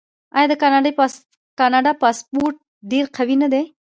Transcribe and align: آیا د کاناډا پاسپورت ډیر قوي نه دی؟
آیا 0.37 0.47
د 0.51 0.55
کاناډا 1.59 1.91
پاسپورت 2.01 2.55
ډیر 2.91 3.05
قوي 3.17 3.35
نه 3.43 3.47
دی؟ 3.53 3.63